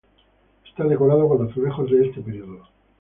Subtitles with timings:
[0.67, 2.67] Está decorada con azulejos de este periodo.